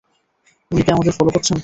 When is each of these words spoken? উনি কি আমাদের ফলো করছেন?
উনি 0.71 0.81
কি 0.83 0.89
আমাদের 0.91 1.13
ফলো 1.17 1.31
করছেন? 1.35 1.57